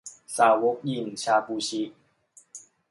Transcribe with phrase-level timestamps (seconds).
[0.37, 1.81] สาวกหยิ่ง ชาบู ชิ